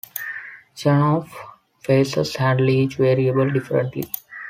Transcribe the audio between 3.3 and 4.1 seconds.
differently.